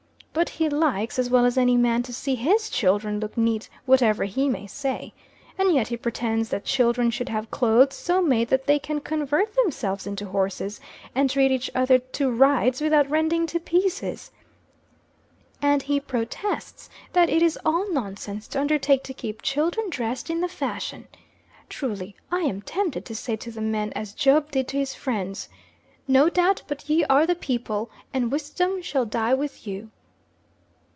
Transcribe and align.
But 0.33 0.47
he 0.47 0.69
likes, 0.69 1.19
as 1.19 1.29
well 1.29 1.43
as 1.45 1.57
any 1.57 1.75
man, 1.75 2.03
to 2.03 2.13
see 2.13 2.35
his 2.35 2.69
children 2.69 3.19
look 3.19 3.37
neat, 3.37 3.67
whatever 3.85 4.23
he 4.23 4.47
may 4.47 4.65
say. 4.65 5.11
And 5.57 5.73
yet 5.73 5.89
he 5.89 5.97
pretends 5.97 6.47
that 6.49 6.63
children 6.63 7.11
should 7.11 7.27
have 7.27 7.51
clothes 7.51 7.97
so 7.97 8.21
made 8.21 8.47
that 8.47 8.65
they 8.65 8.79
can 8.79 9.01
convert 9.01 9.53
themselves 9.55 10.07
into 10.07 10.25
horses, 10.25 10.79
and 11.13 11.29
treat 11.29 11.51
each 11.51 11.69
other 11.75 11.99
to 11.99 12.31
rides 12.31 12.79
without 12.79 13.09
rending 13.09 13.45
to 13.47 13.59
pieces! 13.59 14.31
And 15.61 15.83
he 15.83 15.99
protests 15.99 16.89
that 17.11 17.29
it 17.29 17.41
is 17.41 17.59
all 17.65 17.91
nonsense 17.91 18.47
to 18.47 18.61
undertake 18.61 19.03
to 19.03 19.13
keep 19.13 19.41
children 19.41 19.89
dressed 19.89 20.29
in 20.29 20.39
the 20.39 20.47
fashion! 20.47 21.09
Truly 21.67 22.15
I 22.31 22.39
am 22.39 22.61
tempted 22.61 23.03
to 23.03 23.15
say 23.15 23.35
to 23.35 23.51
the 23.51 23.59
men 23.61 23.91
as 23.97 24.13
Job 24.13 24.49
did 24.49 24.69
to 24.69 24.77
his 24.77 24.93
friends: 24.95 25.49
"No 26.07 26.29
doubt 26.29 26.63
but 26.69 26.87
ye 26.89 27.03
are 27.09 27.27
the 27.27 27.35
people, 27.35 27.91
and 28.13 28.31
wisdom 28.31 28.81
shall 28.81 29.03
die 29.05 29.33
with 29.33 29.67
you!" 29.67 29.91